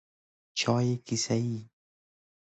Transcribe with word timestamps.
چای 0.59 0.87
کیسه 1.05 1.33
ای 1.39 1.55